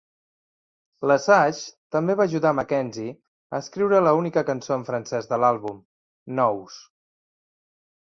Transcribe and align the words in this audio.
Lesage 1.11 1.93
també 1.97 2.15
va 2.21 2.27
ajudar 2.31 2.55
McKenzie 2.61 3.13
a 3.53 3.61
escriure 3.67 4.03
la 4.09 4.17
única 4.23 4.47
cançó 4.51 4.77
en 4.81 4.89
francès 4.91 5.33
de 5.35 5.43
l'àlbum, 5.45 5.81
"Nous". 6.43 6.85